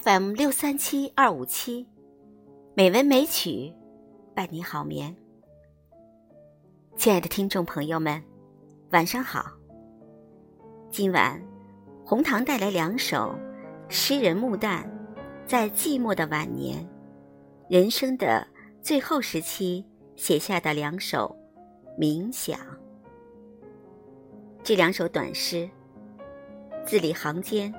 [0.00, 1.86] FM 六三七二五七，
[2.74, 3.70] 美文美曲，
[4.34, 5.14] 伴你好眠。
[6.96, 8.22] 亲爱的听众朋友们，
[8.92, 9.52] 晚上好。
[10.90, 11.38] 今晚，
[12.06, 13.34] 红糖带来两首
[13.90, 14.82] 诗人穆旦
[15.44, 16.88] 在寂寞的晚年、
[17.68, 18.46] 人生的
[18.80, 19.84] 最后时期
[20.16, 21.36] 写下的两首
[21.98, 22.58] 冥想。
[24.62, 25.68] 这两首短诗，
[26.86, 27.70] 字里行间。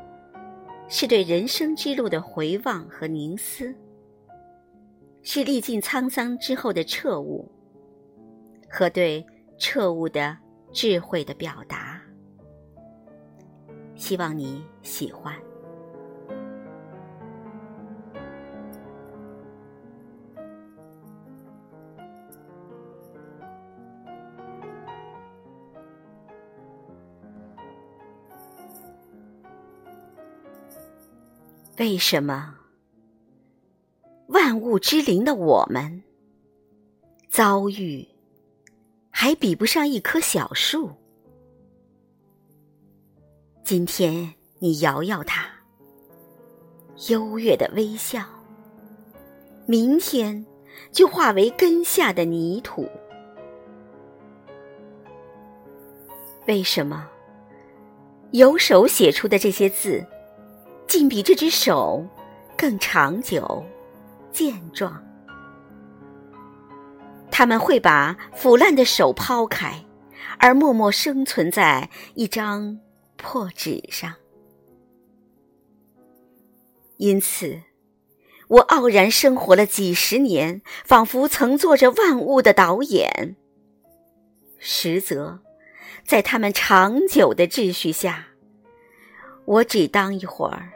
[0.95, 3.73] 是对人生之路的回望和凝思，
[5.23, 7.51] 是历尽沧桑之后的彻悟，
[8.69, 9.25] 和对
[9.57, 10.37] 彻悟的
[10.71, 11.99] 智慧的表达。
[13.95, 15.35] 希望你喜欢。
[31.79, 32.55] 为什么
[34.27, 36.03] 万物之灵的我们
[37.29, 38.07] 遭遇
[39.09, 40.91] 还比不上一棵小树？
[43.63, 45.47] 今天你摇摇它，
[47.09, 48.21] 优越的微笑；
[49.65, 50.45] 明天
[50.91, 52.87] 就化为根下的泥土。
[56.47, 57.09] 为什么
[58.31, 60.05] 有手写出的这些字？
[60.93, 62.05] 竟比这只手
[62.55, 63.65] 更长久、
[64.31, 65.03] 健壮。
[67.31, 69.83] 他们会把腐烂的手抛开，
[70.37, 72.77] 而默默生存在一张
[73.17, 74.13] 破纸上。
[76.97, 77.59] 因此，
[78.47, 83.35] 我傲然生活了几十年，仿佛曾做着万物的导演。
[84.59, 85.39] 实则，
[86.05, 88.27] 在他们长久的秩序下，
[89.45, 90.69] 我只当一会儿。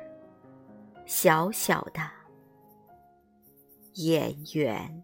[1.07, 2.01] 小小的
[3.93, 5.03] 演员，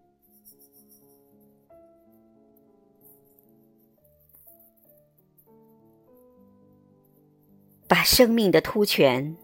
[7.87, 9.35] 把生命的突泉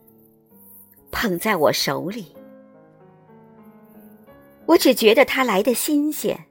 [1.11, 2.35] 捧在我手里，
[4.65, 6.45] 我只觉得它来的新鲜，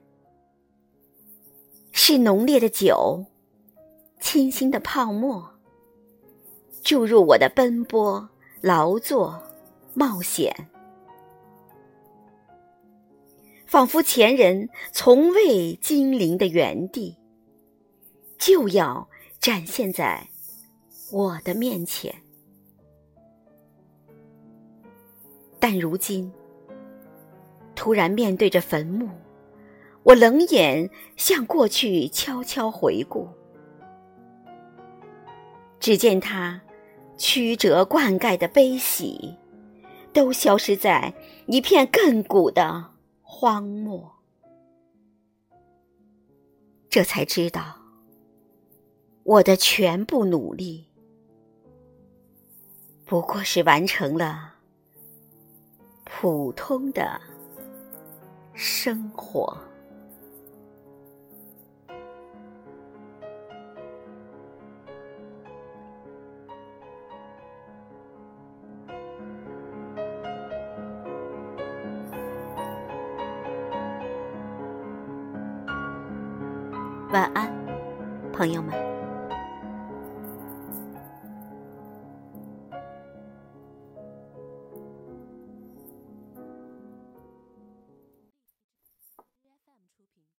[1.91, 3.23] 是浓烈的酒，
[4.19, 5.47] 清新的泡沫，
[6.83, 8.27] 注入我的奔波
[8.61, 9.43] 劳作。
[9.99, 10.55] 冒险，
[13.67, 17.17] 仿佛前人从未经临的原地，
[18.37, 19.09] 就要
[19.41, 20.29] 展现在
[21.11, 22.15] 我的面前。
[25.59, 26.31] 但如今，
[27.75, 29.09] 突然面对着坟墓，
[30.03, 33.27] 我冷眼向过去悄悄回顾，
[35.77, 36.61] 只见他
[37.17, 39.35] 曲折灌溉的悲喜。
[40.11, 41.13] 都消失在
[41.45, 44.11] 一片亘古的荒漠，
[46.89, 47.77] 这才知道，
[49.23, 50.87] 我的全部努力，
[53.05, 54.55] 不过是完成了
[56.03, 57.21] 普通的
[58.53, 59.68] 生活。
[77.11, 77.51] 晚安，
[78.31, 78.88] 朋友们。